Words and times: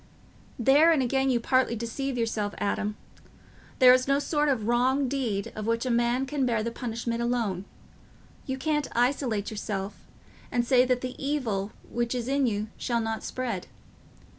"There 0.57 0.91
again 0.91 1.29
you 1.29 1.39
partly 1.39 1.75
deceive 1.75 2.17
yourself, 2.17 2.55
Adam. 2.57 2.97
There 3.77 3.93
is 3.93 4.07
no 4.07 4.17
sort 4.17 4.49
of 4.49 4.67
wrong 4.67 5.07
deed 5.07 5.53
of 5.55 5.67
which 5.67 5.85
a 5.85 5.91
man 5.91 6.25
can 6.25 6.43
bear 6.43 6.63
the 6.63 6.71
punishment 6.71 7.21
alone; 7.21 7.65
you 8.47 8.57
can't 8.57 8.87
isolate 8.93 9.51
yourself 9.51 9.93
and 10.51 10.65
say 10.65 10.85
that 10.85 11.01
the 11.01 11.23
evil 11.23 11.71
which 11.87 12.15
is 12.15 12.27
in 12.27 12.47
you 12.47 12.69
shall 12.77 12.99
not 12.99 13.21
spread. 13.23 13.67